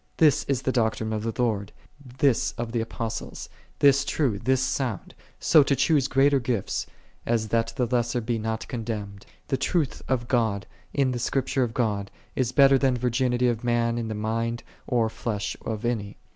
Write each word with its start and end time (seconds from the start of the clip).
This 0.17 0.45
is 0.45 0.63
the 0.63 0.71
doctrine 0.71 1.13
of 1.13 1.21
the 1.21 1.33
Lord, 1.39 1.71
this 2.17 2.53
of 2.53 2.71
the 2.71 2.81
Apostles, 2.81 3.49
this 3.77 4.03
true, 4.03 4.39
this 4.39 4.59
sound, 4.59 5.13
so 5.39 5.61
to 5.61 5.75
choose 5.75 6.07
greater 6.07 6.39
gifts, 6.39 6.87
as 7.23 7.49
that 7.49 7.73
the 7.75 7.85
lesser 7.85 8.19
be 8.19 8.39
not 8.39 8.67
condemned. 8.67 9.27
The 9.49 9.57
truth 9.57 10.01
of 10.07 10.27
God, 10.27 10.65
in 10.91 11.11
the 11.11 11.19
Script 11.19 11.55
ure 11.55 11.63
of 11.63 11.75
God, 11.75 12.09
is 12.35 12.51
better 12.51 12.79
than 12.79 12.97
virginity 12.97 13.47
of 13.47 13.63
man 13.63 13.99
in 13.99 14.07
the 14.07 14.15
mind 14.15 14.63
or 14.87 15.07
flesh 15.07 15.55
of 15.63 15.85
any. 15.85 16.17